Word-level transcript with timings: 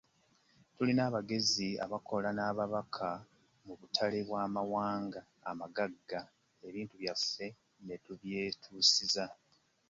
Tulina 0.75 1.01
abagezi 1.09 1.67
abakola 1.85 2.29
n'ababaka 2.33 3.09
mu 3.65 3.73
butale 3.79 4.19
bw'amawanga 4.27 5.21
amagagga 5.49 6.19
ebintu 6.67 6.93
byaffe 7.01 7.45
nga 7.81 7.95
tubyetusiza. 8.03 9.25